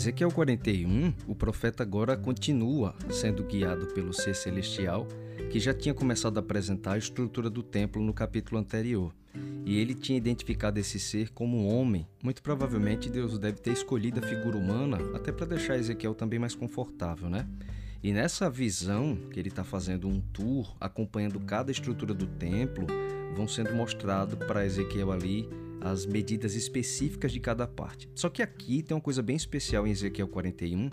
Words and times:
Ezequiel 0.00 0.30
41, 0.30 1.12
o 1.28 1.34
profeta 1.34 1.82
agora 1.82 2.16
continua 2.16 2.94
sendo 3.10 3.44
guiado 3.44 3.84
pelo 3.88 4.14
ser 4.14 4.34
celestial, 4.34 5.06
que 5.50 5.60
já 5.60 5.74
tinha 5.74 5.92
começado 5.92 6.38
a 6.38 6.40
apresentar 6.40 6.92
a 6.92 6.98
estrutura 6.98 7.50
do 7.50 7.62
templo 7.62 8.02
no 8.02 8.14
capítulo 8.14 8.58
anterior. 8.58 9.14
E 9.66 9.78
ele 9.78 9.94
tinha 9.94 10.16
identificado 10.16 10.80
esse 10.80 10.98
ser 10.98 11.28
como 11.34 11.58
um 11.58 11.68
homem. 11.68 12.08
Muito 12.22 12.42
provavelmente 12.42 13.10
Deus 13.10 13.38
deve 13.38 13.60
ter 13.60 13.74
escolhido 13.74 14.20
a 14.20 14.26
figura 14.26 14.56
humana 14.56 14.96
até 15.14 15.30
para 15.30 15.44
deixar 15.44 15.76
Ezequiel 15.76 16.14
também 16.14 16.38
mais 16.38 16.54
confortável, 16.54 17.28
né? 17.28 17.46
E 18.02 18.12
nessa 18.12 18.48
visão 18.48 19.14
que 19.30 19.38
ele 19.38 19.50
está 19.50 19.62
fazendo 19.62 20.08
um 20.08 20.20
tour, 20.20 20.74
acompanhando 20.80 21.38
cada 21.38 21.70
estrutura 21.70 22.14
do 22.14 22.26
templo, 22.26 22.86
vão 23.36 23.46
sendo 23.46 23.74
mostrado 23.74 24.38
para 24.38 24.64
Ezequiel 24.64 25.12
ali 25.12 25.46
as 25.82 26.06
medidas 26.06 26.54
específicas 26.54 27.30
de 27.30 27.40
cada 27.40 27.66
parte. 27.66 28.08
Só 28.14 28.30
que 28.30 28.42
aqui 28.42 28.82
tem 28.82 28.94
uma 28.94 29.02
coisa 29.02 29.22
bem 29.22 29.36
especial 29.36 29.86
em 29.86 29.90
Ezequiel 29.90 30.28
41, 30.28 30.88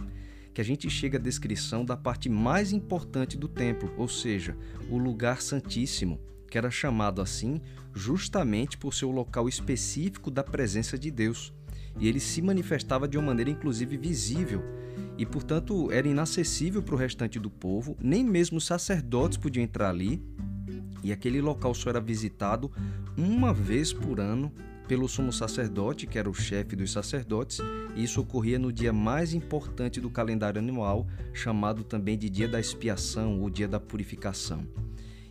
que 0.53 0.59
a 0.59 0.63
gente 0.63 0.89
chega 0.89 1.17
à 1.17 1.21
descrição 1.21 1.85
da 1.85 1.95
parte 1.95 2.27
mais 2.27 2.73
importante 2.73 3.37
do 3.37 3.47
templo, 3.47 3.93
ou 3.97 4.07
seja, 4.07 4.57
o 4.89 4.97
lugar 4.97 5.41
santíssimo, 5.41 6.19
que 6.49 6.57
era 6.57 6.71
chamado 6.71 7.21
assim 7.21 7.61
justamente 7.93 8.77
por 8.77 8.93
ser 8.93 9.05
o 9.05 9.11
local 9.11 9.47
específico 9.47 10.29
da 10.29 10.43
presença 10.43 10.97
de 10.97 11.09
Deus. 11.09 11.53
E 11.99 12.07
ele 12.07 12.19
se 12.19 12.41
manifestava 12.41 13.07
de 13.07 13.17
uma 13.17 13.27
maneira 13.27 13.49
inclusive 13.49 13.97
visível, 13.97 14.61
e 15.17 15.25
portanto 15.25 15.91
era 15.91 16.07
inacessível 16.07 16.81
para 16.81 16.95
o 16.95 16.97
restante 16.97 17.39
do 17.39 17.49
povo, 17.49 17.97
nem 17.99 18.23
mesmo 18.23 18.57
os 18.57 18.65
sacerdotes 18.65 19.37
podiam 19.37 19.63
entrar 19.63 19.89
ali, 19.89 20.21
e 21.03 21.11
aquele 21.11 21.41
local 21.41 21.73
só 21.73 21.89
era 21.89 22.01
visitado 22.01 22.71
uma 23.17 23.53
vez 23.53 23.93
por 23.93 24.19
ano 24.19 24.51
pelo 24.87 25.07
sumo 25.07 25.33
sacerdote, 25.33 26.07
que 26.07 26.17
era 26.17 26.29
o 26.29 26.33
chefe 26.33 26.75
dos 26.75 26.91
sacerdotes, 26.91 27.59
e 27.95 28.03
isso 28.03 28.21
ocorria 28.21 28.57
no 28.57 28.71
dia 28.71 28.93
mais 28.93 29.33
importante 29.33 29.99
do 29.99 30.09
calendário 30.09 30.59
anual, 30.59 31.07
chamado 31.33 31.83
também 31.83 32.17
de 32.17 32.29
dia 32.29 32.47
da 32.47 32.59
expiação 32.59 33.41
ou 33.41 33.49
dia 33.49 33.67
da 33.67 33.79
purificação. 33.79 34.65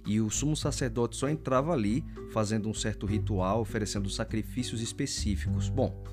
E 0.06 0.20
o 0.20 0.30
sumo 0.30 0.54
sacerdote 0.54 1.16
só 1.16 1.28
entrava 1.28 1.72
ali 1.72 2.04
fazendo 2.32 2.68
um 2.68 2.74
certo 2.74 3.06
ritual, 3.06 3.60
oferecendo 3.60 4.08
sacrifícios 4.08 4.80
específicos. 4.80 5.68
Bom, 5.68 6.04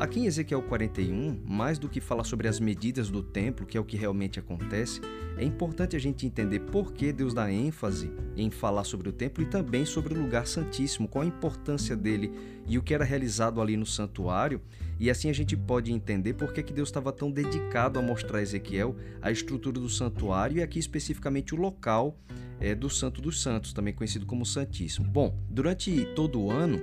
Aqui 0.00 0.20
em 0.20 0.26
Ezequiel 0.26 0.62
41, 0.62 1.40
mais 1.44 1.78
do 1.78 1.88
que 1.88 2.00
falar 2.00 2.24
sobre 2.24 2.48
as 2.48 2.58
medidas 2.58 3.10
do 3.10 3.22
templo, 3.22 3.66
que 3.66 3.76
é 3.76 3.80
o 3.80 3.84
que 3.84 3.96
realmente 3.96 4.38
acontece, 4.38 5.00
é 5.36 5.44
importante 5.44 5.94
a 5.94 5.98
gente 5.98 6.26
entender 6.26 6.60
por 6.60 6.92
que 6.92 7.12
Deus 7.12 7.32
dá 7.32 7.50
ênfase 7.50 8.10
em 8.36 8.50
falar 8.50 8.84
sobre 8.84 9.08
o 9.08 9.12
templo 9.12 9.42
e 9.42 9.46
também 9.46 9.84
sobre 9.84 10.14
o 10.14 10.20
lugar 10.20 10.46
santíssimo, 10.46 11.08
qual 11.08 11.22
a 11.22 11.28
importância 11.28 11.96
dele 11.96 12.32
e 12.68 12.76
o 12.76 12.82
que 12.82 12.94
era 12.94 13.04
realizado 13.04 13.60
ali 13.60 13.76
no 13.76 13.86
santuário, 13.86 14.60
e 15.00 15.10
assim 15.10 15.30
a 15.30 15.32
gente 15.32 15.56
pode 15.56 15.92
entender 15.92 16.34
por 16.34 16.52
que, 16.52 16.62
que 16.62 16.72
Deus 16.72 16.88
estava 16.88 17.12
tão 17.12 17.30
dedicado 17.30 17.98
a 17.98 18.02
mostrar 18.02 18.38
a 18.38 18.42
Ezequiel 18.42 18.96
a 19.22 19.30
estrutura 19.30 19.80
do 19.80 19.88
santuário 19.88 20.58
e 20.58 20.62
aqui 20.62 20.78
especificamente 20.78 21.54
o 21.54 21.58
local 21.58 22.18
é, 22.60 22.74
do 22.74 22.90
Santo 22.90 23.22
dos 23.22 23.40
Santos, 23.40 23.72
também 23.72 23.94
conhecido 23.94 24.26
como 24.26 24.44
Santíssimo. 24.44 25.08
Bom, 25.08 25.38
durante 25.48 26.04
todo 26.14 26.40
o 26.40 26.50
ano, 26.50 26.80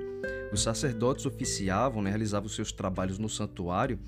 os 0.52 0.62
sacerdotes 0.62 1.26
oficiavam, 1.26 2.02
né, 2.02 2.10
realizavam 2.10 2.48
seus 2.48 2.72
trabalhos 2.72 3.20
no 3.20 3.30
santuário 3.30 4.00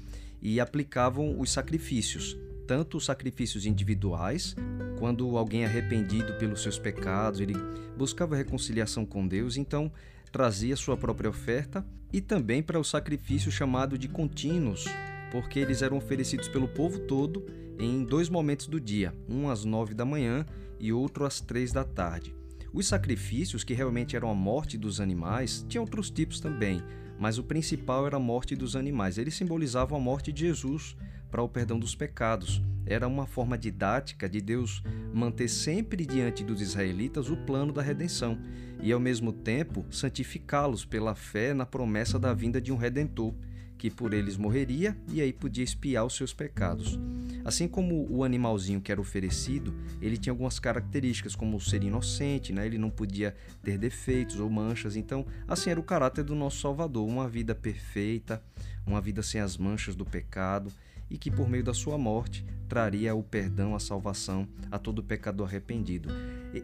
e 0.42 0.60
aplicavam 0.60 1.40
os 1.40 1.52
sacrifícios, 1.52 2.38
tanto 2.66 2.98
os 2.98 3.06
sacrifícios 3.06 3.66
individuais, 3.66 4.56
quando 4.98 5.38
alguém 5.38 5.66
arrependido 5.66 6.34
pelos 6.36 6.62
seus 6.62 6.80
pecados, 6.80 7.40
ele 7.40 7.54
buscava 7.98 8.36
reconciliação 8.36 9.06
com 9.06 9.28
Deus, 9.28 9.58
então 9.58 9.92
trazia 10.38 10.76
sua 10.76 10.96
própria 10.96 11.32
oferta, 11.32 11.84
e 12.14 12.22
também 12.22 12.62
para 12.62 12.80
o 12.80 12.84
sacrifício 12.84 13.52
chamado 13.52 13.98
de 13.98 14.08
contínuos, 14.08 14.86
porque 15.32 15.58
eles 15.58 15.82
eram 15.82 15.98
oferecidos 15.98 16.48
pelo 16.48 16.68
povo 16.68 17.00
todo 17.00 17.44
em 17.80 18.04
dois 18.04 18.30
momentos 18.30 18.68
do 18.68 18.80
dia, 18.80 19.16
um 19.28 19.50
às 19.50 19.66
nove 19.66 19.96
da 19.96 20.06
manhã 20.06 20.46
e 20.80 20.94
outro 20.94 21.26
às 21.26 21.42
três 21.42 21.74
da 21.74 21.84
tarde. 21.84 22.36
Os 22.72 22.86
sacrifícios, 22.86 23.64
que 23.64 23.74
realmente 23.74 24.16
eram 24.16 24.30
a 24.30 24.36
morte 24.36 24.78
dos 24.78 25.02
animais, 25.02 25.66
tinham 25.68 25.84
outros 25.84 26.12
tipos 26.12 26.40
também, 26.40 26.84
mas 27.18 27.40
o 27.40 27.44
principal 27.44 28.06
era 28.06 28.18
a 28.18 28.20
morte 28.20 28.56
dos 28.56 28.76
animais. 28.76 29.18
Eles 29.18 29.34
simbolizavam 29.34 29.98
a 29.98 30.02
morte 30.02 30.32
de 30.32 30.42
Jesus 30.42 30.96
para 31.32 31.42
o 31.42 31.50
perdão 31.50 31.80
dos 31.80 31.96
pecados. 31.96 32.62
Era 32.88 33.08
uma 33.08 33.28
forma 33.28 33.58
didática 33.58 34.30
de 34.30 34.40
Deus 34.40 34.82
manter 35.14 35.50
sempre 35.50 36.06
diante 36.06 36.44
dos 36.44 36.62
israelitas 36.62 37.30
o 37.30 37.38
plano 37.38 37.74
da 37.74 37.82
redenção 37.82 38.40
e, 38.82 38.92
ao 38.92 39.00
mesmo 39.00 39.34
tempo, 39.34 39.86
santificá-los 39.92 40.86
pela 40.86 41.14
fé 41.14 41.54
na 41.54 41.66
promessa 41.66 42.18
da 42.18 42.34
vinda 42.34 42.62
de 42.62 42.72
um 42.72 42.78
redentor 42.78 43.34
que 43.78 43.92
por 43.92 44.14
eles 44.14 44.38
morreria 44.38 44.98
e 45.08 45.22
aí 45.22 45.32
podia 45.32 45.64
espiar 45.64 46.06
os 46.06 46.16
seus 46.16 46.34
pecados. 46.34 46.98
Assim 47.46 47.68
como 47.68 48.08
o 48.10 48.24
animalzinho 48.24 48.82
que 48.82 48.92
era 48.92 49.00
oferecido, 49.00 49.74
ele 50.02 50.18
tinha 50.18 50.34
algumas 50.34 50.60
características, 50.60 51.36
como 51.36 51.62
ser 51.62 51.84
inocente, 51.84 52.52
né? 52.52 52.66
ele 52.66 52.78
não 52.78 52.90
podia 52.90 53.36
ter 53.64 53.78
defeitos 53.78 54.40
ou 54.40 54.50
manchas. 54.50 54.96
Então, 54.96 55.26
assim 55.48 55.70
era 55.70 55.80
o 55.80 55.84
caráter 55.84 56.24
do 56.24 56.36
nosso 56.36 56.60
Salvador: 56.60 57.08
uma 57.08 57.28
vida 57.28 57.54
perfeita, 57.54 58.42
uma 58.86 59.00
vida 59.00 59.22
sem 59.22 59.40
as 59.40 59.58
manchas 59.58 59.96
do 59.96 60.06
pecado 60.06 60.72
e 61.10 61.18
que 61.18 61.32
por 61.32 61.50
meio 61.50 61.64
da 61.64 61.74
sua 61.74 61.98
morte 61.98 62.46
traria 62.68 63.16
o 63.16 63.24
perdão, 63.24 63.76
a 63.76 63.80
salvação 63.80 64.48
a 64.70 64.78
todo 64.78 65.04
pecador 65.04 65.48
arrependido. 65.48 66.10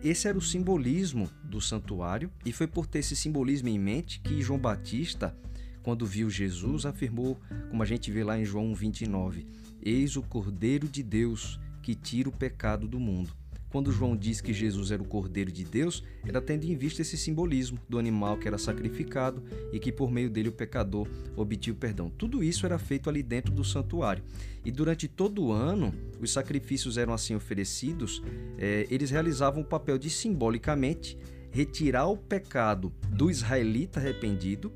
Esse 0.04 0.28
era 0.28 0.38
o 0.38 0.42
simbolismo 0.42 1.30
do 1.44 1.62
santuário 1.62 2.32
e 2.46 2.52
foi 2.52 2.68
por 2.68 2.86
ter 2.86 3.00
esse 3.00 3.16
simbolismo 3.16 3.70
em 3.70 3.80
mente 3.80 4.20
que 4.20 4.42
João 4.42 4.60
Batista 4.60 5.36
quando 5.84 6.06
viu 6.06 6.30
Jesus, 6.30 6.86
afirmou, 6.86 7.38
como 7.70 7.84
a 7.84 7.86
gente 7.86 8.10
vê 8.10 8.24
lá 8.24 8.40
em 8.40 8.46
João 8.46 8.74
29, 8.74 9.46
Eis 9.82 10.16
o 10.16 10.24
Cordeiro 10.24 10.88
de 10.88 11.04
Deus 11.04 11.60
que 11.82 11.94
tira 11.94 12.30
o 12.30 12.32
pecado 12.32 12.88
do 12.88 13.00
mundo. 13.00 13.36
Quando 13.74 13.92
João 13.92 14.16
diz 14.16 14.40
que 14.40 14.54
Jesus 14.54 14.92
era 14.92 15.02
o 15.02 15.08
Cordeiro 15.08 15.52
de 15.52 15.64
Deus, 15.64 16.04
era 16.24 16.40
tendo 16.40 16.64
em 16.66 16.78
vista 16.78 17.02
esse 17.02 17.18
simbolismo 17.18 17.80
do 17.90 17.98
animal 17.98 18.38
que 18.38 18.48
era 18.48 18.60
sacrificado 18.60 19.44
e 19.72 19.80
que 19.80 19.92
por 19.92 20.12
meio 20.12 20.30
dele 20.30 20.50
o 20.50 20.52
pecador 20.52 21.08
obtinha 21.36 21.74
o 21.74 21.76
perdão. 21.76 22.08
Tudo 22.08 22.44
isso 22.44 22.68
era 22.68 22.78
feito 22.78 23.10
ali 23.10 23.24
dentro 23.24 23.52
do 23.52 23.64
santuário. 23.64 24.24
E 24.64 24.72
durante 24.72 25.08
todo 25.08 25.46
o 25.46 25.52
ano, 25.52 25.92
os 26.22 26.32
sacrifícios 26.32 27.00
eram 27.00 27.14
assim 27.14 27.34
oferecidos, 27.34 28.22
é, 28.60 28.86
eles 28.92 29.10
realizavam 29.10 29.64
o 29.64 29.66
papel 29.66 29.98
de 29.98 30.12
simbolicamente 30.12 31.18
retirar 31.50 32.06
o 32.06 32.16
pecado 32.16 32.94
do 33.10 33.32
israelita 33.32 34.00
arrependido 34.00 34.72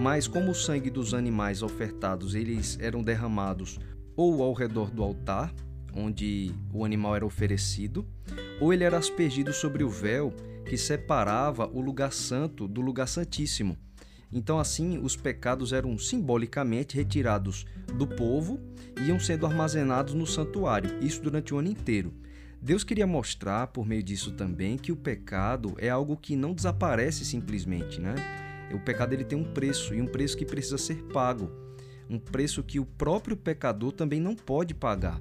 mas 0.00 0.26
como 0.26 0.52
o 0.52 0.54
sangue 0.54 0.90
dos 0.90 1.14
animais 1.14 1.62
ofertados 1.62 2.34
eles 2.34 2.78
eram 2.80 3.02
derramados 3.02 3.78
ou 4.16 4.42
ao 4.42 4.52
redor 4.52 4.90
do 4.90 5.02
altar, 5.02 5.54
onde 5.94 6.52
o 6.72 6.84
animal 6.84 7.16
era 7.16 7.26
oferecido, 7.26 8.06
ou 8.60 8.72
ele 8.72 8.84
era 8.84 8.98
aspergido 8.98 9.52
sobre 9.52 9.84
o 9.84 9.88
véu 9.88 10.32
que 10.66 10.76
separava 10.76 11.66
o 11.66 11.80
lugar 11.80 12.12
santo 12.12 12.68
do 12.68 12.80
lugar 12.80 13.08
santíssimo. 13.08 13.76
Então, 14.30 14.58
assim, 14.58 14.98
os 14.98 15.16
pecados 15.16 15.72
eram 15.72 15.96
simbolicamente 15.98 16.96
retirados 16.96 17.64
do 17.96 18.06
povo 18.06 18.60
e 19.00 19.08
iam 19.08 19.18
sendo 19.18 19.46
armazenados 19.46 20.12
no 20.12 20.26
santuário, 20.26 20.98
isso 21.00 21.22
durante 21.22 21.54
o 21.54 21.58
ano 21.58 21.70
inteiro. 21.70 22.12
Deus 22.60 22.84
queria 22.84 23.06
mostrar, 23.06 23.68
por 23.68 23.86
meio 23.86 24.02
disso 24.02 24.32
também, 24.32 24.76
que 24.76 24.92
o 24.92 24.96
pecado 24.96 25.74
é 25.78 25.88
algo 25.88 26.16
que 26.16 26.36
não 26.36 26.52
desaparece 26.52 27.24
simplesmente, 27.24 28.00
né? 28.00 28.14
O 28.74 28.80
pecado 28.80 29.14
ele 29.14 29.24
tem 29.24 29.38
um 29.38 29.52
preço 29.52 29.94
e 29.94 30.02
um 30.02 30.06
preço 30.06 30.36
que 30.36 30.44
precisa 30.44 30.76
ser 30.76 31.02
pago, 31.04 31.50
um 32.10 32.18
preço 32.18 32.62
que 32.62 32.78
o 32.78 32.84
próprio 32.84 33.36
pecador 33.36 33.92
também 33.92 34.20
não 34.20 34.34
pode 34.34 34.74
pagar. 34.74 35.20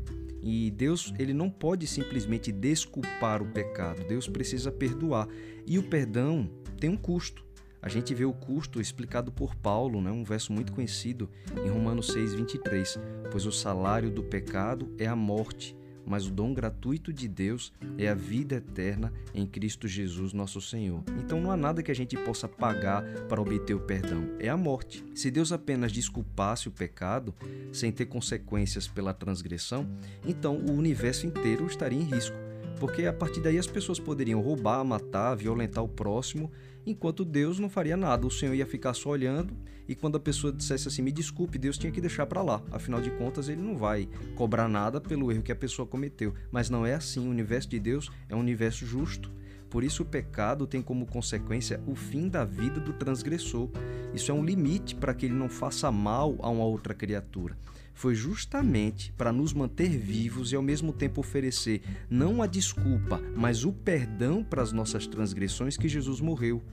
E 0.49 0.71
Deus 0.71 1.13
ele 1.19 1.33
não 1.33 1.49
pode 1.49 1.85
simplesmente 1.85 2.53
desculpar 2.53 3.41
o 3.41 3.51
pecado. 3.51 4.07
Deus 4.07 4.29
precisa 4.29 4.71
perdoar. 4.71 5.27
E 5.65 5.77
o 5.77 5.83
perdão 5.83 6.49
tem 6.79 6.89
um 6.89 6.95
custo. 6.95 7.45
A 7.81 7.89
gente 7.89 8.13
vê 8.13 8.23
o 8.23 8.31
custo 8.31 8.79
explicado 8.79 9.29
por 9.29 9.53
Paulo, 9.55 10.01
né? 10.01 10.09
um 10.09 10.23
verso 10.23 10.53
muito 10.53 10.71
conhecido 10.71 11.29
em 11.65 11.69
Romanos 11.69 12.07
6:23, 12.13 12.97
pois 13.29 13.45
o 13.45 13.51
salário 13.51 14.09
do 14.09 14.23
pecado 14.23 14.89
é 14.97 15.05
a 15.05 15.17
morte, 15.17 15.75
mas 16.07 16.25
o 16.25 16.31
dom 16.31 16.53
gratuito 16.53 17.11
de 17.11 17.27
Deus 17.27 17.73
é 17.97 18.07
a 18.07 18.15
vida 18.15 18.55
eterna 18.55 19.13
em 19.33 19.45
Cristo 19.45 19.87
Jesus, 19.87 20.31
nosso 20.31 20.61
Senhor. 20.61 21.03
Então 21.19 21.41
não 21.41 21.51
há 21.51 21.57
nada 21.57 21.83
que 21.83 21.91
a 21.91 21.95
gente 21.95 22.15
possa 22.17 22.47
pagar 22.47 23.03
para 23.27 23.41
obter 23.41 23.73
o 23.73 23.79
perdão, 23.79 24.23
é 24.39 24.47
a 24.47 24.57
morte. 24.57 25.03
Se 25.13 25.29
Deus 25.29 25.51
apenas 25.51 25.91
desculpasse 25.91 26.67
o 26.69 26.71
pecado, 26.71 27.35
sem 27.73 27.91
ter 27.91 28.05
consequências 28.05 28.87
pela 28.87 29.13
transgressão, 29.13 29.87
então 30.25 30.55
o 30.57 30.71
universo 30.71 31.27
inteiro 31.27 31.67
estaria 31.67 31.99
em 31.99 32.03
risco 32.03 32.47
porque 32.79 33.05
a 33.05 33.13
partir 33.13 33.41
daí 33.41 33.57
as 33.57 33.67
pessoas 33.67 33.99
poderiam 33.99 34.39
roubar, 34.39 34.83
matar, 34.83 35.35
violentar 35.35 35.83
o 35.83 35.87
próximo, 35.87 36.51
enquanto 36.87 37.25
Deus 37.25 37.59
não 37.59 37.69
faria 37.69 37.97
nada. 37.97 38.25
O 38.25 38.31
Senhor 38.31 38.53
ia 38.53 38.65
ficar 38.65 38.93
só 38.93 39.09
olhando 39.09 39.53
e 39.87 39.95
quando 39.95 40.17
a 40.17 40.19
pessoa 40.19 40.51
dissesse 40.51 40.87
assim, 40.87 41.01
me 41.01 41.11
desculpe, 41.11 41.57
Deus 41.57 41.77
tinha 41.77 41.91
que 41.91 42.01
deixar 42.01 42.25
para 42.25 42.41
lá. 42.41 42.61
Afinal 42.71 43.01
de 43.01 43.11
contas, 43.11 43.49
ele 43.49 43.61
não 43.61 43.77
vai 43.77 44.09
cobrar 44.35 44.67
nada 44.67 44.99
pelo 44.99 45.31
erro 45.31 45.43
que 45.43 45.51
a 45.51 45.55
pessoa 45.55 45.87
cometeu. 45.87 46.33
Mas 46.51 46.69
não 46.69 46.85
é 46.85 46.93
assim. 46.93 47.25
O 47.25 47.29
universo 47.29 47.69
de 47.69 47.79
Deus 47.79 48.09
é 48.27 48.35
um 48.35 48.39
universo 48.39 48.85
justo. 48.85 49.31
Por 49.69 49.83
isso, 49.83 50.03
o 50.03 50.05
pecado 50.05 50.65
tem 50.65 50.81
como 50.81 51.05
consequência 51.05 51.81
o 51.85 51.95
fim 51.95 52.29
da 52.29 52.45
vida 52.45 52.79
do 52.79 52.93
transgressor. 52.93 53.69
Isso 54.13 54.31
é 54.31 54.33
um 54.33 54.43
limite 54.43 54.95
para 54.95 55.13
que 55.13 55.25
ele 55.25 55.35
não 55.35 55.49
faça 55.49 55.91
mal 55.91 56.35
a 56.39 56.49
uma 56.49 56.63
outra 56.65 56.93
criatura. 56.93 57.57
Foi 57.97 58.13
justamente 58.13 59.11
para 59.13 59.33
nos 59.33 59.53
manter 59.53 59.89
vivos 59.89 60.51
e 60.51 60.55
ao 60.55 60.61
mesmo 60.61 60.93
tempo 60.93 61.19
oferecer 61.19 61.81
não 62.07 62.43
a 62.43 62.45
desculpa, 62.45 63.19
mas 63.35 63.65
o 63.65 63.73
perdão 63.73 64.43
para 64.43 64.61
as 64.61 64.71
nossas 64.71 65.07
transgressões 65.07 65.77
que 65.77 65.89
Jesus 65.89 66.21
morreu, 66.21 66.63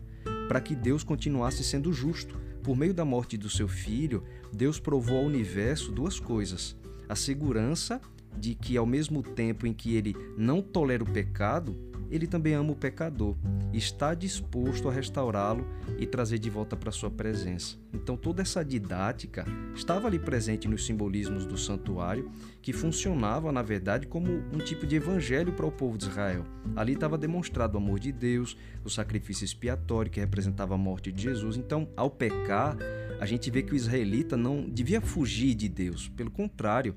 para 0.48 0.60
que 0.60 0.76
Deus 0.76 1.02
continuasse 1.02 1.64
sendo 1.64 1.94
justo. 1.94 2.38
Por 2.62 2.76
meio 2.76 2.92
da 2.92 3.06
morte 3.06 3.38
do 3.38 3.48
seu 3.48 3.66
filho, 3.66 4.22
Deus 4.52 4.78
provou 4.78 5.16
ao 5.16 5.24
universo 5.24 5.90
duas 5.90 6.20
coisas: 6.20 6.76
a 7.08 7.16
segurança 7.16 8.02
de 8.38 8.54
que, 8.54 8.76
ao 8.76 8.84
mesmo 8.84 9.22
tempo 9.22 9.66
em 9.66 9.72
que 9.72 9.94
ele 9.94 10.14
não 10.36 10.60
tolera 10.60 11.02
o 11.02 11.10
pecado, 11.10 11.74
ele 12.14 12.28
também 12.28 12.54
ama 12.54 12.72
o 12.72 12.76
pecador, 12.76 13.36
está 13.72 14.14
disposto 14.14 14.88
a 14.88 14.92
restaurá-lo 14.92 15.66
e 15.98 16.06
trazer 16.06 16.38
de 16.38 16.48
volta 16.48 16.76
para 16.76 16.92
sua 16.92 17.10
presença. 17.10 17.76
Então 17.92 18.16
toda 18.16 18.42
essa 18.42 18.64
didática 18.64 19.44
estava 19.74 20.06
ali 20.06 20.18
presente 20.18 20.68
nos 20.68 20.86
simbolismos 20.86 21.44
do 21.44 21.58
santuário, 21.58 22.30
que 22.62 22.72
funcionava 22.72 23.50
na 23.50 23.62
verdade 23.62 24.06
como 24.06 24.30
um 24.52 24.58
tipo 24.58 24.86
de 24.86 24.96
evangelho 24.96 25.52
para 25.52 25.66
o 25.66 25.72
povo 25.72 25.98
de 25.98 26.04
Israel. 26.04 26.44
Ali 26.76 26.92
estava 26.92 27.18
demonstrado 27.18 27.74
o 27.74 27.78
amor 27.78 27.98
de 27.98 28.12
Deus, 28.12 28.56
o 28.84 28.90
sacrifício 28.90 29.44
expiatório 29.44 30.10
que 30.10 30.20
representava 30.20 30.74
a 30.74 30.78
morte 30.78 31.10
de 31.10 31.22
Jesus. 31.22 31.56
Então, 31.56 31.88
ao 31.96 32.10
pecar, 32.10 32.76
a 33.20 33.26
gente 33.26 33.50
vê 33.50 33.62
que 33.62 33.72
o 33.72 33.76
israelita 33.76 34.36
não 34.36 34.68
devia 34.68 35.00
fugir 35.00 35.54
de 35.54 35.68
Deus, 35.68 36.08
pelo 36.10 36.30
contrário, 36.30 36.94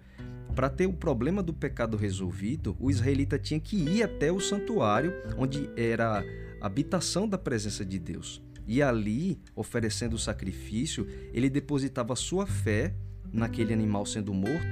para 0.58 0.70
ter 0.72 0.88
o 0.88 0.94
problema 0.94 1.44
do 1.44 1.54
pecado 1.54 1.96
resolvido, 1.96 2.76
o 2.80 2.90
israelita 2.90 3.38
tinha 3.38 3.60
que 3.60 3.78
ir 3.78 4.02
até 4.02 4.32
o 4.32 4.40
santuário, 4.40 5.14
onde 5.38 5.70
era 5.78 6.26
a 6.60 6.66
habitação 6.66 7.30
da 7.30 7.38
presença 7.38 7.86
de 7.86 8.00
Deus. 8.00 8.42
E 8.66 8.82
ali, 8.82 9.40
oferecendo 9.56 10.16
o 10.16 10.20
sacrifício, 10.20 11.06
ele 11.32 11.48
depositava 11.48 12.16
sua 12.16 12.48
fé 12.48 12.96
naquele 13.32 13.72
animal 13.72 14.04
sendo 14.04 14.34
morto, 14.34 14.66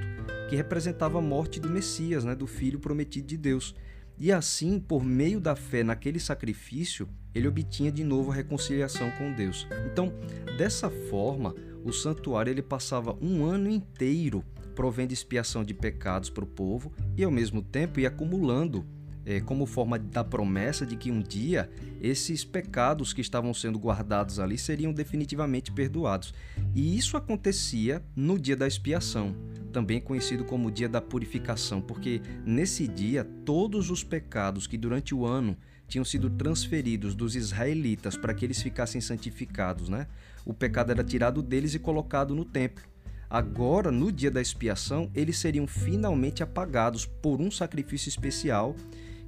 que 0.50 0.56
representava 0.56 1.18
a 1.18 1.22
morte 1.22 1.60
do 1.60 1.70
Messias, 1.70 2.24
né, 2.24 2.34
do 2.34 2.48
filho 2.48 2.80
prometido 2.80 3.28
de 3.28 3.36
Deus. 3.36 3.72
E 4.18 4.32
assim, 4.32 4.80
por 4.80 5.04
meio 5.04 5.38
da 5.38 5.54
fé 5.54 5.84
naquele 5.84 6.18
sacrifício, 6.18 7.08
ele 7.32 7.46
obtinha 7.46 7.92
de 7.92 8.02
novo 8.02 8.32
a 8.32 8.34
reconciliação 8.34 9.08
com 9.12 9.32
Deus. 9.32 9.68
Então, 9.86 10.12
dessa 10.58 10.90
forma, 10.90 11.54
o 11.84 11.92
santuário 11.92 12.50
ele 12.50 12.62
passava 12.62 13.16
um 13.22 13.44
ano 13.44 13.70
inteiro 13.70 14.42
provendo 14.76 15.12
expiação 15.12 15.64
de 15.64 15.74
pecados 15.74 16.30
para 16.30 16.44
o 16.44 16.46
povo 16.46 16.92
e, 17.16 17.24
ao 17.24 17.30
mesmo 17.30 17.62
tempo, 17.62 17.98
ia 17.98 18.08
acumulando 18.08 18.86
é, 19.24 19.40
como 19.40 19.66
forma 19.66 19.98
da 19.98 20.22
promessa 20.22 20.86
de 20.86 20.94
que 20.94 21.10
um 21.10 21.20
dia 21.20 21.68
esses 22.00 22.44
pecados 22.44 23.12
que 23.12 23.20
estavam 23.20 23.52
sendo 23.52 23.78
guardados 23.78 24.38
ali 24.38 24.56
seriam 24.56 24.92
definitivamente 24.92 25.72
perdoados. 25.72 26.32
E 26.74 26.96
isso 26.96 27.16
acontecia 27.16 28.04
no 28.14 28.38
dia 28.38 28.56
da 28.56 28.68
expiação, 28.68 29.34
também 29.72 30.00
conhecido 30.00 30.44
como 30.44 30.70
dia 30.70 30.88
da 30.88 31.00
purificação, 31.00 31.80
porque 31.80 32.20
nesse 32.44 32.86
dia 32.86 33.24
todos 33.44 33.90
os 33.90 34.04
pecados 34.04 34.68
que 34.68 34.78
durante 34.78 35.12
o 35.12 35.26
ano 35.26 35.56
tinham 35.88 36.04
sido 36.04 36.30
transferidos 36.30 37.14
dos 37.14 37.34
israelitas 37.34 38.16
para 38.16 38.34
que 38.34 38.44
eles 38.44 38.62
ficassem 38.62 39.00
santificados, 39.00 39.88
né? 39.88 40.06
O 40.44 40.54
pecado 40.54 40.90
era 40.92 41.02
tirado 41.02 41.42
deles 41.42 41.74
e 41.74 41.78
colocado 41.78 42.34
no 42.34 42.44
templo. 42.44 42.84
Agora, 43.28 43.90
no 43.90 44.12
dia 44.12 44.30
da 44.30 44.40
expiação, 44.40 45.10
eles 45.14 45.38
seriam 45.38 45.66
finalmente 45.66 46.42
apagados 46.42 47.06
por 47.06 47.40
um 47.40 47.50
sacrifício 47.50 48.08
especial 48.08 48.74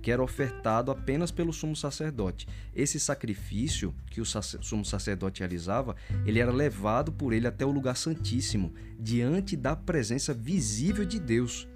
que 0.01 0.13
era 0.13 0.23
ofertado 0.23 0.91
apenas 0.91 1.31
pelo 1.31 1.53
sumo 1.53 1.75
sacerdote. 1.75 2.47
Esse 2.75 3.01
sacrifício 3.01 3.95
que 4.11 4.21
o 4.21 4.25
sumo 4.25 4.85
sacerdote 4.85 5.41
realizava, 5.41 5.97
ele 6.25 6.39
era 6.39 6.53
levado 6.53 7.13
por 7.13 7.33
ele 7.33 7.47
até 7.47 7.67
o 7.67 7.71
lugar 7.71 7.97
santíssimo, 7.97 8.73
diante 8.99 9.57
da 9.57 9.75
presença 9.75 10.33
visível 10.33 11.05
de 11.05 11.19
Deus. 11.19 11.69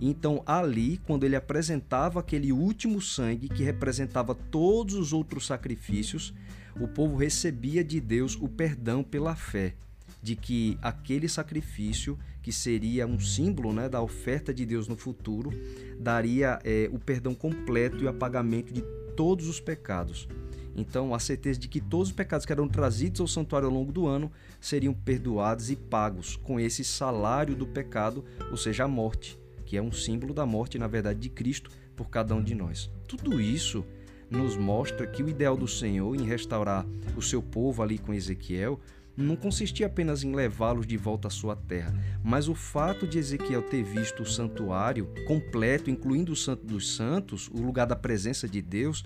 Então, 0.00 0.42
ali, 0.46 0.98
quando 1.06 1.24
ele 1.24 1.36
apresentava 1.36 2.20
aquele 2.20 2.52
último 2.52 3.00
sangue 3.00 3.48
que 3.48 3.62
representava 3.62 4.34
todos 4.34 4.94
os 4.94 5.12
outros 5.12 5.46
sacrifícios, 5.46 6.34
o 6.80 6.86
povo 6.86 7.16
recebia 7.16 7.82
de 7.82 8.00
Deus 8.00 8.36
o 8.36 8.48
perdão 8.48 9.02
pela 9.02 9.34
fé 9.34 9.74
de 10.22 10.36
que 10.36 10.78
aquele 10.82 11.28
sacrifício, 11.28 12.18
que 12.42 12.52
seria 12.52 13.06
um 13.06 13.18
símbolo 13.18 13.72
né, 13.72 13.88
da 13.88 14.00
oferta 14.00 14.52
de 14.52 14.66
Deus 14.66 14.88
no 14.88 14.96
futuro, 14.96 15.50
daria 15.98 16.58
é, 16.64 16.88
o 16.92 16.98
perdão 16.98 17.34
completo 17.34 18.02
e 18.02 18.06
o 18.06 18.08
apagamento 18.08 18.72
de 18.72 18.82
todos 19.16 19.48
os 19.48 19.60
pecados. 19.60 20.28
Então, 20.74 21.12
a 21.12 21.18
certeza 21.18 21.58
de 21.58 21.66
que 21.66 21.80
todos 21.80 22.08
os 22.08 22.14
pecados 22.14 22.46
que 22.46 22.52
eram 22.52 22.68
trazidos 22.68 23.20
ao 23.20 23.26
santuário 23.26 23.66
ao 23.66 23.74
longo 23.74 23.90
do 23.90 24.06
ano 24.06 24.30
seriam 24.60 24.94
perdoados 24.94 25.70
e 25.70 25.76
pagos 25.76 26.36
com 26.36 26.60
esse 26.60 26.84
salário 26.84 27.56
do 27.56 27.66
pecado, 27.66 28.24
ou 28.50 28.56
seja, 28.56 28.84
a 28.84 28.88
morte, 28.88 29.36
que 29.66 29.76
é 29.76 29.82
um 29.82 29.90
símbolo 29.90 30.32
da 30.32 30.46
morte, 30.46 30.78
na 30.78 30.86
verdade, 30.86 31.18
de 31.18 31.28
Cristo 31.28 31.70
por 31.96 32.08
cada 32.08 32.32
um 32.34 32.42
de 32.42 32.54
nós. 32.54 32.88
Tudo 33.08 33.40
isso 33.40 33.84
nos 34.30 34.56
mostra 34.56 35.06
que 35.06 35.22
o 35.22 35.28
ideal 35.28 35.56
do 35.56 35.66
Senhor 35.66 36.14
em 36.14 36.24
restaurar 36.24 36.86
o 37.16 37.22
seu 37.22 37.42
povo 37.42 37.82
ali 37.82 37.98
com 37.98 38.14
Ezequiel 38.14 38.78
não 39.24 39.36
consistia 39.36 39.86
apenas 39.86 40.22
em 40.22 40.34
levá-los 40.34 40.86
de 40.86 40.96
volta 40.96 41.28
à 41.28 41.30
sua 41.30 41.56
terra, 41.56 41.92
mas 42.22 42.48
o 42.48 42.54
fato 42.54 43.06
de 43.06 43.18
Ezequiel 43.18 43.62
ter 43.62 43.82
visto 43.82 44.22
o 44.22 44.26
santuário 44.26 45.08
completo, 45.26 45.90
incluindo 45.90 46.32
o 46.32 46.36
Santo 46.36 46.64
dos 46.64 46.94
Santos, 46.94 47.48
o 47.48 47.60
lugar 47.60 47.86
da 47.86 47.96
presença 47.96 48.48
de 48.48 48.62
Deus, 48.62 49.04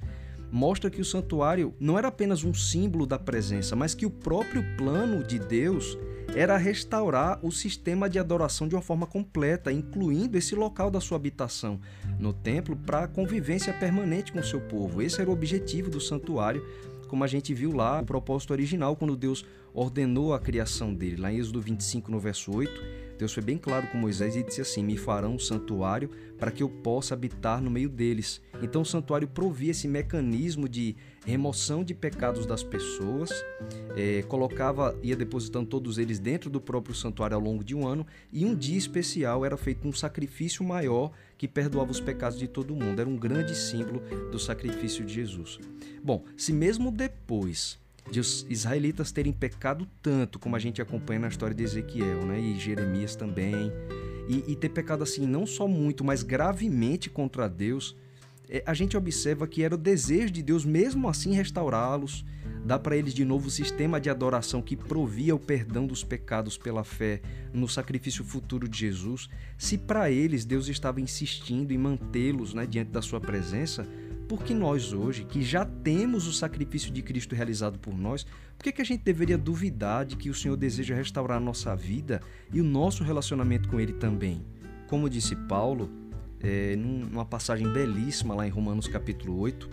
mostra 0.51 0.91
que 0.91 1.01
o 1.01 1.05
santuário 1.05 1.75
não 1.81 1.99
era 1.99 2.09
apenas 2.09 2.45
um 2.45 2.53
símbolo 2.53 3.07
da 3.07 3.19
presença, 3.19 3.75
mas 3.75 3.95
que 3.95 4.05
o 4.05 4.11
próprio 4.11 4.63
plano 4.77 5.25
de 5.25 5.39
Deus 5.39 5.97
era 6.35 6.57
restaurar 6.57 7.39
o 7.43 7.51
sistema 7.51 8.09
de 8.09 8.19
adoração 8.19 8.69
de 8.69 8.75
uma 8.75 8.83
forma 8.83 9.07
completa, 9.07 9.73
incluindo 9.73 10.37
esse 10.37 10.55
local 10.55 10.91
da 10.91 11.01
sua 11.01 11.17
habitação 11.17 11.81
no 12.19 12.33
templo 12.33 12.77
para 12.77 13.05
a 13.05 13.09
convivência 13.09 13.73
permanente 13.73 14.33
com 14.33 14.41
o 14.41 14.45
seu 14.45 14.61
povo. 14.61 15.01
Esse 15.01 15.21
era 15.21 15.29
o 15.29 15.33
objetivo 15.33 15.91
do 15.91 16.01
santuário 16.01 16.65
como 17.13 17.25
a 17.25 17.27
gente 17.27 17.53
viu 17.53 17.73
lá, 17.73 18.01
o 18.01 18.07
propósito 18.07 18.53
original, 18.53 18.97
quando 18.97 19.15
Deus 19.15 19.45
ordenou 19.75 20.33
a 20.33 20.41
criação 20.41 20.95
dele. 20.95 21.21
Lá 21.21 21.31
em 21.31 21.37
Êxodo 21.37 21.61
25, 21.61 22.11
no 22.11 22.19
verso 22.19 22.51
8, 22.51 22.73
Deus 23.23 23.35
foi 23.35 23.43
bem 23.45 23.57
claro 23.57 23.87
com 23.87 23.97
Moisés 23.97 24.35
e 24.35 24.43
disse 24.43 24.61
assim: 24.61 24.83
Me 24.83 24.97
farão 24.97 25.37
um 25.37 25.39
santuário 25.39 26.11
para 26.41 26.51
que 26.51 26.61
eu 26.61 26.69
possa 26.69 27.15
habitar 27.15 27.63
no 27.63 27.71
meio 27.71 27.89
deles. 27.89 28.43
Então 28.61 28.83
o 28.83 28.85
santuário 28.85 29.29
provia 29.29 29.71
esse 29.71 29.87
mecanismo 29.87 30.69
de 30.69 30.97
remoção 31.25 31.85
de 31.85 31.95
pecados 31.95 32.47
das 32.47 32.65
pessoas, 32.65 33.31
é, 33.97 34.23
colocava, 34.23 34.99
ia 35.05 35.15
depositando 35.15 35.69
todos 35.69 35.99
eles 35.99 36.19
dentro 36.19 36.51
do 36.51 36.61
próprio 36.61 36.97
santuário 36.97 37.37
ao 37.37 37.41
longo 37.41 37.63
de 37.63 37.77
um 37.77 37.87
ano, 37.87 38.05
e 38.33 38.45
um 38.45 38.57
dia 38.57 38.77
especial 38.77 39.45
era 39.45 39.57
feito 39.57 39.87
um 39.87 39.93
sacrifício 39.93 40.65
maior 40.65 41.13
que 41.39 41.47
perdoava 41.47 41.93
os 41.93 42.01
pecados 42.01 42.37
de 42.37 42.49
todo 42.49 42.75
mundo. 42.75 43.01
Era 43.01 43.09
um 43.09 43.17
grande 43.17 43.55
símbolo 43.55 44.03
do 44.33 44.39
sacrifício 44.41 45.05
de 45.05 45.15
Jesus. 45.15 45.61
Bom, 46.03 46.25
se 46.37 46.53
mesmo 46.53 46.91
depois 46.91 47.81
de 48.11 48.21
os 48.21 48.47
israelitas 48.49 49.13
terem 49.13 49.33
pecado 49.33 49.87
tanto, 50.03 50.39
como 50.39 50.57
a 50.57 50.59
gente 50.59 50.83
acompanha 50.83 51.21
na 51.21 51.29
história 51.29 51.55
de 51.55 51.63
Ezequiel 51.63 52.27
né, 52.27 52.39
e 52.41 52.59
Jeremias 52.59 53.15
também, 53.15 53.73
e, 54.29 54.53
e 54.53 54.57
ter 54.57 54.69
pecado 54.69 55.03
assim 55.03 55.27
não 55.27 55.47
só 55.47 55.67
muito, 55.67 56.05
mas 56.05 56.23
gravemente 56.23 57.09
contra 57.09 57.49
Deus, 57.49 57.97
é, 58.49 58.63
a 58.67 58.75
gente 58.75 58.97
observa 58.97 59.47
que 59.47 59.63
era 59.63 59.75
o 59.75 59.79
desejo 59.79 60.31
de 60.31 60.43
Deus 60.43 60.65
mesmo 60.65 61.09
assim 61.09 61.33
restaurá-los, 61.33 62.25
dar 62.65 62.79
para 62.79 62.97
eles 62.97 63.15
de 63.15 63.25
novo 63.25 63.49
o 63.49 63.51
sistema 63.51 64.01
de 64.01 64.11
adoração 64.11 64.63
que 64.63 64.77
provia 64.77 65.35
o 65.35 65.39
perdão 65.39 65.87
dos 65.87 66.05
pecados 66.05 66.57
pela 66.57 66.85
fé 66.85 67.21
no 67.53 67.69
sacrifício 67.69 68.25
futuro 68.25 68.69
de 68.69 68.79
Jesus. 68.79 69.29
Se 69.59 69.77
para 69.77 70.11
eles 70.11 70.45
Deus 70.45 70.69
estava 70.69 71.01
insistindo 71.01 71.73
em 71.73 71.79
mantê-los 71.79 72.55
né, 72.55 72.67
diante 72.67 72.91
da 72.91 73.03
sua 73.03 73.21
presença, 73.21 73.87
porque 74.33 74.55
nós 74.55 74.95
hoje, 74.95 75.27
que 75.27 75.43
já 75.43 75.63
temos 75.63 76.27
o 76.27 76.33
sacrifício 76.33 76.91
de 76.91 77.03
Cristo 77.03 77.35
realizado 77.35 77.79
por 77.79 77.93
nós, 77.93 78.25
por 78.57 78.65
que, 78.65 78.73
que 78.73 78.81
a 78.81 78.85
gente 78.85 79.05
deveria 79.05 79.37
duvidar 79.37 80.07
de 80.07 80.17
que 80.17 80.31
o 80.31 80.35
Senhor 80.35 80.57
deseja 80.57 80.95
restaurar 80.95 81.37
a 81.37 81.41
nossa 81.41 81.77
vida 81.77 82.19
e 82.51 82.59
o 82.59 82.65
nosso 82.65 83.05
relacionamento 83.05 83.69
com 83.69 83.79
Ele 83.79 83.93
também? 83.93 84.43
Como 84.89 85.11
disse 85.11 85.37
Paulo, 85.37 85.91
é, 86.41 86.75
numa 86.77 87.27
passagem 87.27 87.71
belíssima 87.75 88.35
lá 88.35 88.47
em 88.47 88.51
Romanos 88.51 88.89
capítulo 88.89 89.39
8, 89.39 89.69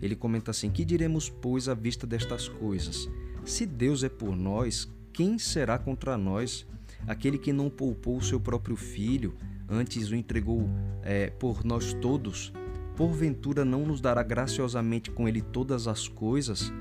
ele 0.00 0.16
comenta 0.16 0.52
assim: 0.52 0.70
Que 0.70 0.86
diremos, 0.86 1.28
pois, 1.28 1.68
à 1.68 1.74
vista 1.74 2.06
destas 2.06 2.48
coisas? 2.48 3.10
Se 3.44 3.66
Deus 3.66 4.02
é 4.02 4.08
por 4.08 4.34
nós, 4.34 4.90
quem 5.12 5.38
será 5.38 5.78
contra 5.78 6.16
nós? 6.16 6.66
Aquele 7.06 7.36
que 7.36 7.52
não 7.52 7.68
poupou 7.68 8.16
o 8.16 8.22
seu 8.22 8.40
próprio 8.40 8.74
filho, 8.74 9.34
antes 9.68 10.10
o 10.10 10.16
entregou 10.16 10.66
é, 11.02 11.28
por 11.28 11.62
nós 11.62 11.92
todos, 11.92 12.54
porventura 12.98 13.64
não 13.64 13.86
nos 13.86 14.00
dará 14.00 14.24
graciosamente 14.24 15.12
com 15.12 15.28
ele 15.28 15.40
todas 15.40 15.86
as 15.86 16.08
coisas? 16.08 16.72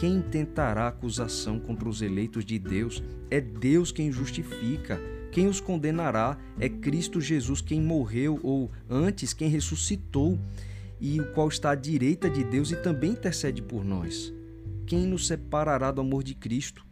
Quem 0.00 0.22
tentará 0.22 0.88
acusação 0.88 1.60
contra 1.60 1.86
os 1.86 2.00
eleitos 2.00 2.46
de 2.46 2.58
Deus? 2.58 3.02
É 3.30 3.42
Deus 3.42 3.92
quem 3.92 4.10
justifica. 4.10 4.98
Quem 5.30 5.48
os 5.48 5.60
condenará 5.60 6.38
é 6.58 6.66
Cristo 6.66 7.20
Jesus, 7.20 7.60
quem 7.60 7.82
morreu, 7.82 8.40
ou 8.42 8.70
antes, 8.88 9.34
quem 9.34 9.50
ressuscitou, 9.50 10.38
e 10.98 11.20
o 11.20 11.30
qual 11.32 11.48
está 11.48 11.72
à 11.72 11.74
direita 11.74 12.30
de 12.30 12.42
Deus 12.42 12.70
e 12.70 12.76
também 12.76 13.10
intercede 13.10 13.60
por 13.60 13.84
nós. 13.84 14.32
Quem 14.86 15.06
nos 15.06 15.26
separará 15.26 15.92
do 15.92 16.00
amor 16.00 16.22
de 16.22 16.34
Cristo? 16.34 16.86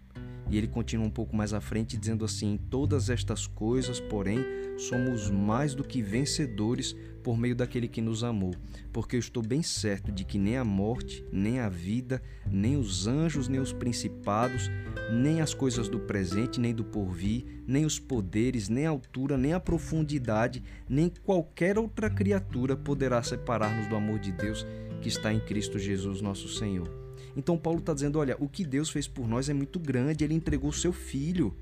E 0.50 0.58
ele 0.58 0.68
continua 0.68 1.06
um 1.06 1.10
pouco 1.10 1.34
mais 1.34 1.54
à 1.54 1.60
frente 1.60 1.96
dizendo 1.96 2.22
assim: 2.22 2.60
Todas 2.68 3.08
estas 3.08 3.46
coisas, 3.46 3.98
porém, 3.98 4.44
somos 4.76 5.30
mais 5.30 5.74
do 5.74 5.84
que 5.84 6.02
vencedores 6.02 6.94
por 7.22 7.38
meio 7.38 7.56
daquele 7.56 7.88
que 7.88 8.02
nos 8.02 8.22
amou, 8.22 8.54
porque 8.92 9.16
eu 9.16 9.20
estou 9.20 9.42
bem 9.42 9.62
certo 9.62 10.12
de 10.12 10.24
que 10.24 10.38
nem 10.38 10.58
a 10.58 10.64
morte, 10.64 11.24
nem 11.32 11.58
a 11.58 11.68
vida, 11.68 12.22
nem 12.46 12.76
os 12.76 13.06
anjos, 13.06 13.48
nem 13.48 13.60
os 13.60 13.72
principados, 13.72 14.70
nem 15.10 15.40
as 15.40 15.54
coisas 15.54 15.88
do 15.88 15.98
presente, 15.98 16.60
nem 16.60 16.74
do 16.74 16.84
porvir, 16.84 17.44
nem 17.66 17.86
os 17.86 17.98
poderes, 17.98 18.68
nem 18.68 18.86
a 18.86 18.90
altura, 18.90 19.38
nem 19.38 19.54
a 19.54 19.60
profundidade, 19.60 20.62
nem 20.88 21.10
qualquer 21.24 21.78
outra 21.78 22.10
criatura 22.10 22.76
poderá 22.76 23.22
separar-nos 23.22 23.88
do 23.88 23.96
amor 23.96 24.18
de 24.18 24.30
Deus 24.30 24.66
que 25.00 25.08
está 25.08 25.32
em 25.32 25.40
Cristo 25.40 25.78
Jesus, 25.78 26.20
nosso 26.20 26.48
Senhor. 26.48 26.90
Então 27.36 27.58
Paulo 27.58 27.80
está 27.80 27.92
dizendo: 27.92 28.18
olha, 28.18 28.36
o 28.38 28.48
que 28.48 28.64
Deus 28.64 28.90
fez 28.90 29.08
por 29.08 29.26
nós 29.26 29.48
é 29.48 29.54
muito 29.54 29.78
grande, 29.78 30.24
ele 30.24 30.34
entregou 30.34 30.70
o 30.70 30.74
seu 30.74 30.92
filho. 30.92 31.54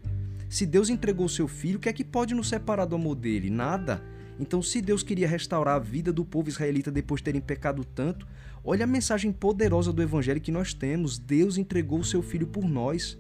Se 0.52 0.66
Deus 0.66 0.90
entregou 0.90 1.30
seu 1.30 1.48
filho, 1.48 1.78
o 1.78 1.80
que 1.80 1.88
é 1.88 1.92
que 1.94 2.04
pode 2.04 2.34
nos 2.34 2.50
separar 2.50 2.84
do 2.84 2.94
amor 2.94 3.14
dele? 3.14 3.48
Nada. 3.48 4.04
Então, 4.38 4.60
se 4.60 4.82
Deus 4.82 5.02
queria 5.02 5.26
restaurar 5.26 5.76
a 5.76 5.78
vida 5.78 6.12
do 6.12 6.26
povo 6.26 6.50
israelita 6.50 6.90
depois 6.90 7.20
de 7.20 7.24
terem 7.24 7.40
pecado 7.40 7.82
tanto, 7.86 8.28
olha 8.62 8.84
a 8.84 8.86
mensagem 8.86 9.32
poderosa 9.32 9.94
do 9.94 10.02
evangelho 10.02 10.42
que 10.42 10.52
nós 10.52 10.74
temos. 10.74 11.18
Deus 11.18 11.56
entregou 11.56 12.00
o 12.00 12.04
seu 12.04 12.20
filho 12.20 12.46
por 12.46 12.68
nós. 12.68 13.18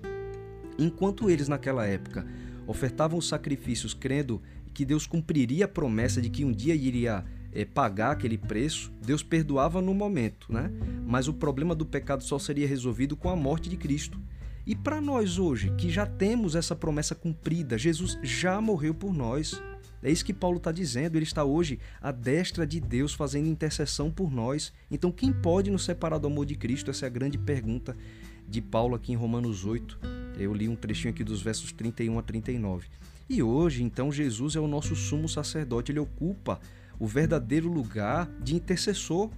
Enquanto 0.78 1.30
eles, 1.30 1.48
naquela 1.48 1.86
época, 1.86 2.26
ofertavam 2.66 3.18
os 3.18 3.28
sacrifícios 3.28 3.94
crendo 3.94 4.42
que 4.74 4.84
Deus 4.84 5.06
cumpriria 5.06 5.64
a 5.64 5.68
promessa 5.68 6.20
de 6.20 6.28
que 6.28 6.44
um 6.44 6.52
dia 6.52 6.74
iria 6.74 7.24
é, 7.50 7.64
pagar 7.64 8.10
aquele 8.10 8.36
preço, 8.36 8.92
Deus 9.00 9.22
perdoava 9.22 9.80
no 9.80 9.94
momento, 9.94 10.52
né? 10.52 10.70
Mas 11.06 11.28
o 11.28 11.32
problema 11.32 11.74
do 11.74 11.86
pecado 11.86 12.22
só 12.22 12.38
seria 12.38 12.68
resolvido 12.68 13.16
com 13.16 13.30
a 13.30 13.36
morte 13.36 13.70
de 13.70 13.78
Cristo. 13.78 14.20
E 14.64 14.76
para 14.76 15.00
nós 15.00 15.38
hoje, 15.38 15.72
que 15.76 15.90
já 15.90 16.06
temos 16.06 16.54
essa 16.54 16.76
promessa 16.76 17.14
cumprida, 17.14 17.76
Jesus 17.76 18.16
já 18.22 18.60
morreu 18.60 18.94
por 18.94 19.12
nós. 19.12 19.60
É 20.00 20.10
isso 20.10 20.24
que 20.24 20.32
Paulo 20.32 20.58
está 20.58 20.70
dizendo. 20.70 21.16
Ele 21.16 21.24
está 21.24 21.44
hoje 21.44 21.80
à 22.00 22.12
destra 22.12 22.64
de 22.64 22.80
Deus 22.80 23.12
fazendo 23.12 23.48
intercessão 23.48 24.10
por 24.10 24.30
nós. 24.30 24.72
Então, 24.90 25.10
quem 25.10 25.32
pode 25.32 25.70
nos 25.70 25.84
separar 25.84 26.18
do 26.18 26.28
amor 26.28 26.46
de 26.46 26.54
Cristo? 26.54 26.90
Essa 26.90 27.06
é 27.06 27.08
a 27.08 27.10
grande 27.10 27.38
pergunta 27.38 27.96
de 28.48 28.60
Paulo 28.60 28.94
aqui 28.94 29.12
em 29.12 29.16
Romanos 29.16 29.64
8. 29.64 29.98
Eu 30.38 30.54
li 30.54 30.68
um 30.68 30.76
trechinho 30.76 31.12
aqui 31.12 31.24
dos 31.24 31.42
versos 31.42 31.72
31 31.72 32.18
a 32.18 32.22
39. 32.22 32.86
E 33.28 33.42
hoje, 33.42 33.82
então, 33.82 34.12
Jesus 34.12 34.54
é 34.54 34.60
o 34.60 34.68
nosso 34.68 34.94
sumo 34.94 35.28
sacerdote. 35.28 35.90
Ele 35.90 35.98
ocupa 35.98 36.60
o 37.00 37.06
verdadeiro 37.06 37.68
lugar 37.68 38.30
de 38.40 38.54
intercessor 38.54 39.28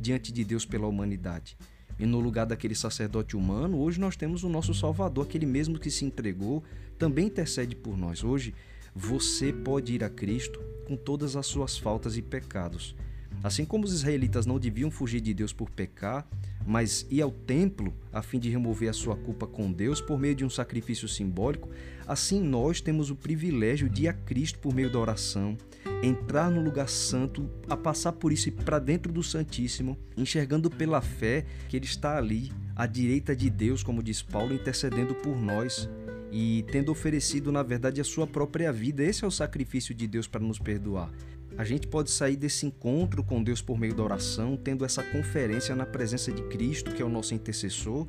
diante 0.00 0.32
de 0.32 0.42
Deus 0.42 0.64
pela 0.64 0.86
humanidade. 0.86 1.56
E 2.00 2.06
no 2.06 2.18
lugar 2.18 2.46
daquele 2.46 2.74
sacerdote 2.74 3.36
humano, 3.36 3.78
hoje 3.78 4.00
nós 4.00 4.16
temos 4.16 4.42
o 4.42 4.48
nosso 4.48 4.72
Salvador, 4.72 5.26
aquele 5.26 5.44
mesmo 5.44 5.78
que 5.78 5.90
se 5.90 6.06
entregou, 6.06 6.64
também 6.98 7.26
intercede 7.26 7.76
por 7.76 7.94
nós. 7.94 8.24
Hoje 8.24 8.54
você 8.94 9.52
pode 9.52 9.92
ir 9.92 10.02
a 10.02 10.08
Cristo 10.08 10.58
com 10.86 10.96
todas 10.96 11.36
as 11.36 11.44
suas 11.44 11.76
faltas 11.76 12.16
e 12.16 12.22
pecados. 12.22 12.96
Assim 13.44 13.66
como 13.66 13.84
os 13.84 13.92
israelitas 13.92 14.46
não 14.46 14.58
deviam 14.58 14.90
fugir 14.90 15.20
de 15.20 15.34
Deus 15.34 15.52
por 15.52 15.68
pecar, 15.68 16.26
mas 16.66 17.06
ir 17.10 17.20
ao 17.20 17.30
templo 17.30 17.92
a 18.10 18.22
fim 18.22 18.38
de 18.38 18.48
remover 18.48 18.88
a 18.88 18.94
sua 18.94 19.14
culpa 19.14 19.46
com 19.46 19.70
Deus 19.70 20.00
por 20.00 20.18
meio 20.18 20.34
de 20.34 20.44
um 20.44 20.50
sacrifício 20.50 21.06
simbólico, 21.06 21.68
assim 22.06 22.40
nós 22.40 22.80
temos 22.80 23.10
o 23.10 23.14
privilégio 23.14 23.90
de 23.90 24.04
ir 24.04 24.08
a 24.08 24.14
Cristo 24.14 24.58
por 24.58 24.74
meio 24.74 24.90
da 24.90 24.98
oração, 24.98 25.54
entrar 26.02 26.50
no 26.50 26.62
lugar 26.62 26.88
santo, 26.88 27.48
a 27.68 27.76
passar 27.76 28.12
por 28.12 28.32
isso 28.32 28.48
e 28.48 28.52
para 28.52 28.78
dentro 28.78 29.12
do 29.12 29.22
Santíssimo, 29.22 29.98
enxergando 30.16 30.70
pela 30.70 31.00
fé 31.00 31.44
que 31.68 31.76
Ele 31.76 31.84
está 31.84 32.16
ali, 32.16 32.52
à 32.74 32.86
direita 32.86 33.36
de 33.36 33.50
Deus, 33.50 33.82
como 33.82 34.02
diz 34.02 34.22
Paulo, 34.22 34.54
intercedendo 34.54 35.14
por 35.14 35.36
nós 35.36 35.88
e 36.32 36.64
tendo 36.70 36.90
oferecido, 36.90 37.52
na 37.52 37.62
verdade, 37.62 38.00
a 38.00 38.04
sua 38.04 38.26
própria 38.26 38.72
vida. 38.72 39.02
Esse 39.02 39.24
é 39.24 39.28
o 39.28 39.30
sacrifício 39.30 39.94
de 39.94 40.06
Deus 40.06 40.26
para 40.26 40.40
nos 40.40 40.58
perdoar. 40.58 41.10
A 41.58 41.64
gente 41.64 41.86
pode 41.86 42.10
sair 42.10 42.36
desse 42.36 42.64
encontro 42.64 43.22
com 43.22 43.42
Deus 43.42 43.60
por 43.60 43.78
meio 43.78 43.94
da 43.94 44.02
oração, 44.02 44.56
tendo 44.56 44.84
essa 44.84 45.02
conferência 45.02 45.74
na 45.74 45.84
presença 45.84 46.32
de 46.32 46.42
Cristo, 46.44 46.92
que 46.92 47.02
é 47.02 47.04
o 47.04 47.10
nosso 47.10 47.34
intercessor, 47.34 48.06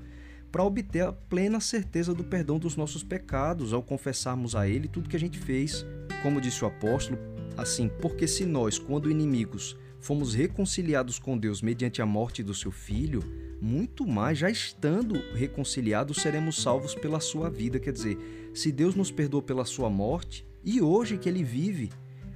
para 0.52 0.64
obter 0.64 1.02
a 1.02 1.12
plena 1.12 1.60
certeza 1.60 2.14
do 2.14 2.24
perdão 2.24 2.60
dos 2.60 2.76
nossos 2.76 3.04
pecados 3.04 3.74
ao 3.74 3.82
confessarmos 3.82 4.56
a 4.56 4.68
Ele 4.68 4.88
tudo 4.88 5.10
que 5.10 5.16
a 5.16 5.20
gente 5.20 5.40
fez. 5.40 5.86
Como 6.22 6.40
disse 6.40 6.64
o 6.64 6.68
apóstolo, 6.68 7.18
assim, 7.58 7.90
porque 8.02 8.28
se 8.28 8.46
nós, 8.46 8.78
quando 8.78 9.10
inimigos, 9.10 9.78
fomos 10.00 10.34
reconciliados 10.34 11.20
com 11.20 11.38
Deus 11.38 11.62
mediante 11.62 12.02
a 12.02 12.06
morte 12.06 12.42
do 12.44 12.54
seu 12.54 12.72
filho, 12.72 13.24
muito 13.62 14.08
mais, 14.08 14.40
já 14.40 14.50
estando 14.50 15.16
reconciliados, 15.34 16.18
seremos 16.18 16.62
salvos 16.62 16.96
pela 16.96 17.20
sua 17.20 17.50
vida. 17.50 17.80
Quer 17.80 17.94
dizer, 17.94 18.52
se 18.54 18.72
Deus 18.72 18.96
nos 18.96 19.12
perdoou 19.12 19.44
pela 19.44 19.66
sua 19.66 19.90
morte, 19.90 20.46
e 20.64 20.82
hoje 20.82 21.18
que 21.18 21.30
ele 21.30 21.44
vive. 21.44 21.90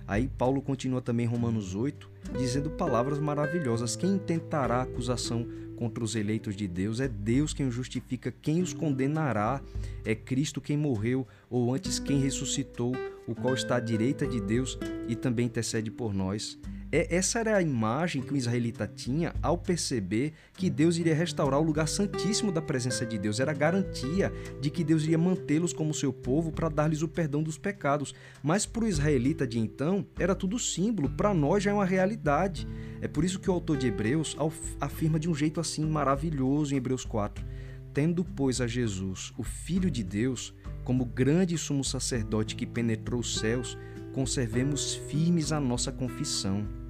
Aí 0.07 0.27
Paulo 0.27 0.61
continua 0.61 1.01
também 1.01 1.25
Romanos 1.25 1.73
8, 1.73 2.09
dizendo 2.37 2.69
palavras 2.69 3.19
maravilhosas. 3.19 3.95
Quem 3.95 4.13
intentará 4.13 4.81
acusação 4.81 5.47
contra 5.75 6.03
os 6.03 6.15
eleitos 6.15 6.55
de 6.55 6.67
Deus? 6.67 6.99
É 6.99 7.07
Deus 7.07 7.53
quem 7.53 7.67
os 7.67 7.73
justifica. 7.73 8.31
Quem 8.41 8.61
os 8.61 8.73
condenará? 8.73 9.61
É 10.03 10.13
Cristo 10.13 10.61
quem 10.61 10.77
morreu, 10.77 11.27
ou 11.49 11.73
antes 11.73 11.97
quem 11.97 12.19
ressuscitou, 12.19 12.93
o 13.27 13.33
qual 13.33 13.55
está 13.55 13.77
à 13.77 13.79
direita 13.79 14.27
de 14.27 14.39
Deus 14.39 14.77
e 15.07 15.15
também 15.15 15.47
intercede 15.47 15.89
por 15.89 16.13
nós. 16.13 16.57
É, 16.97 17.13
essa 17.13 17.39
era 17.39 17.57
a 17.57 17.61
imagem 17.61 18.21
que 18.21 18.33
o 18.33 18.37
israelita 18.37 18.87
tinha 18.87 19.35
ao 19.41 19.57
perceber 19.57 20.31
que 20.53 20.69
Deus 20.69 20.95
iria 20.95 21.13
restaurar 21.13 21.59
o 21.59 21.63
lugar 21.63 21.89
santíssimo 21.89 22.53
da 22.53 22.61
presença 22.61 23.05
de 23.05 23.17
Deus. 23.17 23.41
Era 23.41 23.51
a 23.51 23.53
garantia 23.53 24.31
de 24.61 24.69
que 24.69 24.81
Deus 24.81 25.03
iria 25.03 25.17
mantê-los 25.17 25.73
como 25.73 25.93
seu 25.93 26.13
povo 26.13 26.53
para 26.53 26.69
dar-lhes 26.69 27.01
o 27.01 27.09
perdão 27.09 27.43
dos 27.43 27.57
pecados. 27.57 28.15
Mas 28.41 28.65
para 28.65 28.85
o 28.85 28.87
israelita 28.87 29.45
de 29.45 29.59
então, 29.59 30.07
era 30.17 30.33
tudo 30.33 30.57
símbolo, 30.57 31.09
para 31.09 31.33
nós 31.33 31.63
já 31.63 31.71
é 31.71 31.73
uma 31.73 31.83
realidade. 31.83 32.65
É 33.01 33.09
por 33.09 33.25
isso 33.25 33.41
que 33.41 33.49
o 33.49 33.53
autor 33.53 33.75
de 33.75 33.87
Hebreus 33.87 34.37
afirma 34.79 35.19
de 35.19 35.29
um 35.29 35.35
jeito 35.35 35.59
assim 35.59 35.85
maravilhoso 35.85 36.73
em 36.73 36.77
Hebreus 36.77 37.03
4. 37.03 37.45
Tendo, 37.93 38.23
pois, 38.23 38.61
a 38.61 38.67
Jesus, 38.67 39.33
o 39.37 39.43
Filho 39.43 39.91
de 39.91 40.01
Deus, 40.01 40.53
como 40.85 41.03
grande 41.03 41.57
sumo 41.57 41.83
sacerdote 41.83 42.55
que 42.55 42.65
penetrou 42.65 43.19
os 43.19 43.37
céus, 43.37 43.77
conservemos 44.13 44.95
firmes 44.95 45.51
a 45.51 45.59
nossa 45.59 45.91
confissão 45.91 46.84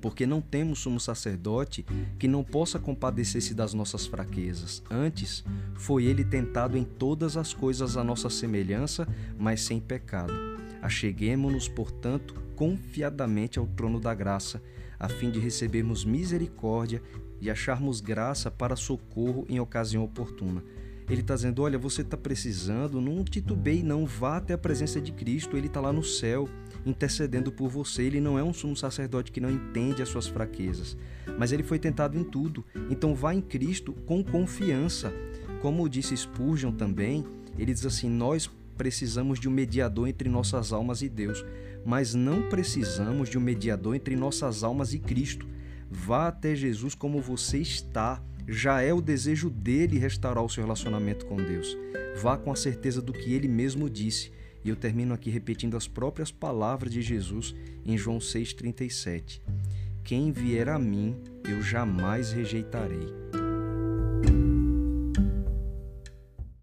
porque 0.00 0.26
não 0.26 0.40
temos 0.40 0.80
sumo 0.80 1.00
sacerdote 1.00 1.84
que 2.18 2.28
não 2.28 2.44
possa 2.44 2.78
compadecer-se 2.78 3.54
das 3.54 3.74
nossas 3.74 4.06
fraquezas. 4.06 4.82
Antes, 4.90 5.44
foi 5.74 6.04
ele 6.04 6.24
tentado 6.24 6.76
em 6.76 6.84
todas 6.84 7.36
as 7.36 7.52
coisas 7.52 7.96
à 7.96 8.04
nossa 8.04 8.30
semelhança, 8.30 9.08
mas 9.38 9.62
sem 9.62 9.80
pecado. 9.80 10.32
Acheguemo-nos, 10.82 11.68
portanto, 11.68 12.34
confiadamente 12.54 13.58
ao 13.58 13.66
trono 13.66 14.00
da 14.00 14.14
graça, 14.14 14.62
a 14.98 15.08
fim 15.08 15.30
de 15.30 15.38
recebermos 15.38 16.04
misericórdia 16.04 17.02
e 17.40 17.50
acharmos 17.50 18.00
graça 18.00 18.50
para 18.50 18.76
socorro 18.76 19.44
em 19.48 19.60
ocasião 19.60 20.02
oportuna. 20.04 20.62
Ele 21.08 21.20
está 21.20 21.34
dizendo: 21.34 21.62
olha, 21.62 21.78
você 21.78 22.02
está 22.02 22.16
precisando, 22.16 23.00
não 23.00 23.22
titubeie, 23.24 23.82
não 23.82 24.06
vá 24.06 24.38
até 24.38 24.54
a 24.54 24.58
presença 24.58 25.00
de 25.00 25.12
Cristo, 25.12 25.56
ele 25.56 25.68
está 25.68 25.80
lá 25.80 25.92
no 25.92 26.02
céu 26.02 26.48
intercedendo 26.86 27.52
por 27.52 27.68
você. 27.68 28.04
Ele 28.04 28.20
não 28.20 28.38
é 28.38 28.42
um 28.42 28.54
sumo 28.54 28.76
sacerdote 28.76 29.32
que 29.32 29.40
não 29.40 29.50
entende 29.50 30.00
as 30.00 30.08
suas 30.08 30.26
fraquezas, 30.26 30.96
mas 31.38 31.52
ele 31.52 31.62
foi 31.62 31.78
tentado 31.78 32.16
em 32.16 32.24
tudo. 32.24 32.64
Então 32.88 33.14
vá 33.14 33.34
em 33.34 33.40
Cristo 33.40 33.92
com 33.92 34.22
confiança. 34.22 35.12
Como 35.60 35.88
disse 35.88 36.16
Spurgeon 36.16 36.72
também, 36.72 37.24
ele 37.58 37.74
diz 37.74 37.84
assim: 37.84 38.08
Nós 38.08 38.48
precisamos 38.76 39.40
de 39.40 39.48
um 39.48 39.52
mediador 39.52 40.08
entre 40.08 40.28
nossas 40.28 40.72
almas 40.72 41.02
e 41.02 41.08
Deus, 41.08 41.44
mas 41.84 42.14
não 42.14 42.48
precisamos 42.48 43.28
de 43.28 43.38
um 43.38 43.40
mediador 43.40 43.94
entre 43.94 44.14
nossas 44.14 44.62
almas 44.62 44.92
e 44.92 44.98
Cristo. 44.98 45.46
Vá 45.90 46.28
até 46.28 46.54
Jesus 46.54 46.94
como 46.94 47.20
você 47.20 47.58
está. 47.58 48.22
Já 48.48 48.80
é 48.80 48.94
o 48.94 49.00
desejo 49.00 49.50
dele 49.50 49.98
restaurar 49.98 50.44
o 50.44 50.48
seu 50.48 50.62
relacionamento 50.62 51.26
com 51.26 51.36
Deus. 51.36 51.76
Vá 52.20 52.36
com 52.36 52.52
a 52.52 52.56
certeza 52.56 53.02
do 53.02 53.12
que 53.12 53.32
ele 53.32 53.48
mesmo 53.48 53.90
disse. 53.90 54.30
E 54.66 54.68
eu 54.68 54.74
termino 54.74 55.14
aqui 55.14 55.30
repetindo 55.30 55.76
as 55.76 55.86
próprias 55.86 56.32
palavras 56.32 56.92
de 56.92 57.00
Jesus 57.00 57.54
em 57.84 57.96
João 57.96 58.18
6,37. 58.18 59.40
Quem 60.02 60.32
vier 60.32 60.68
a 60.68 60.76
mim, 60.76 61.14
eu 61.48 61.62
jamais 61.62 62.32
rejeitarei. 62.32 63.35